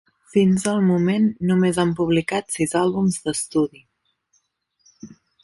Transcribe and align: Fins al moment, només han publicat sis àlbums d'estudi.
Fins 0.35 0.63
al 0.69 0.79
moment, 0.85 1.27
només 1.49 1.77
han 1.83 1.91
publicat 1.99 2.49
sis 2.57 2.73
àlbums 2.81 3.21
d'estudi. 3.27 3.85